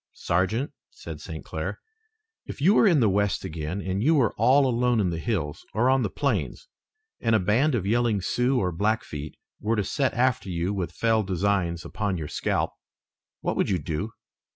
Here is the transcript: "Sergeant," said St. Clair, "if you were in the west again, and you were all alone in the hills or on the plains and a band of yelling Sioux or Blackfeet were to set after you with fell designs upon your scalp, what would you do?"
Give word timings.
"Sergeant," 0.13 0.71
said 0.89 1.21
St. 1.21 1.45
Clair, 1.45 1.79
"if 2.47 2.59
you 2.59 2.73
were 2.73 2.87
in 2.87 3.01
the 3.01 3.07
west 3.07 3.45
again, 3.45 3.79
and 3.83 4.01
you 4.01 4.15
were 4.15 4.33
all 4.35 4.65
alone 4.65 4.99
in 4.99 5.11
the 5.11 5.19
hills 5.19 5.63
or 5.75 5.91
on 5.91 6.01
the 6.01 6.09
plains 6.09 6.67
and 7.19 7.35
a 7.35 7.39
band 7.39 7.75
of 7.75 7.85
yelling 7.85 8.19
Sioux 8.19 8.59
or 8.59 8.71
Blackfeet 8.71 9.37
were 9.59 9.75
to 9.75 9.83
set 9.83 10.15
after 10.15 10.49
you 10.49 10.73
with 10.73 10.91
fell 10.91 11.21
designs 11.21 11.85
upon 11.85 12.17
your 12.17 12.27
scalp, 12.27 12.71
what 13.41 13.55
would 13.55 13.69
you 13.69 13.77
do?" 13.77 14.11